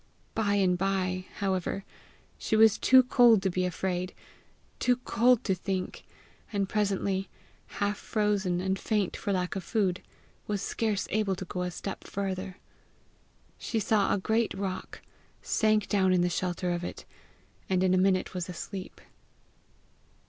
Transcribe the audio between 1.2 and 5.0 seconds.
however, she was too cold to be afraid, too